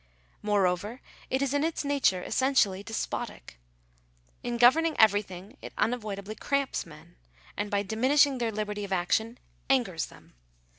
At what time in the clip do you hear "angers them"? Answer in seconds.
9.69-10.33